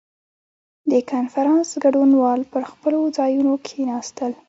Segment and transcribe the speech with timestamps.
[0.91, 4.31] •د کنفرانس ګډونوال پر خپلو ځایونو کښېناستل.